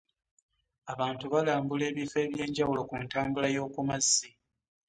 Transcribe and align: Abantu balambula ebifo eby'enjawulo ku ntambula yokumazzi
Abantu 0.93 1.25
balambula 1.33 1.83
ebifo 1.91 2.17
eby'enjawulo 2.25 2.81
ku 2.89 2.95
ntambula 3.05 3.47
yokumazzi 3.55 4.29